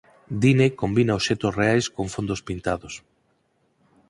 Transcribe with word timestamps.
Dine 0.41 0.67
combina 0.81 1.17
obxectos 1.19 1.55
reais 1.61 1.85
con 1.95 2.05
fondos 2.13 2.43
pintados. 2.47 2.93